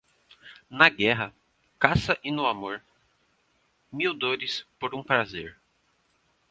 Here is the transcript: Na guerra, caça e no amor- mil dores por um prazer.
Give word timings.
Na 0.67 0.89
guerra, 0.89 1.31
caça 1.77 2.17
e 2.23 2.31
no 2.31 2.47
amor- 2.47 2.81
mil 3.93 4.15
dores 4.15 4.65
por 4.79 4.95
um 4.95 5.03
prazer. 5.03 5.55